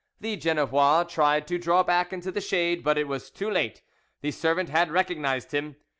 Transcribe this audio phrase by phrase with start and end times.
[0.19, 3.83] The Genevois tried to draw back into the shade, but it was too late:
[4.21, 5.75] the servant had recognised him.